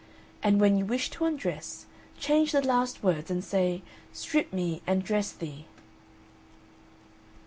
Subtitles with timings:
[0.41, 1.85] And when you wish to undress,
[2.17, 5.67] change the last words and say, 'Strip me and dress thee.'"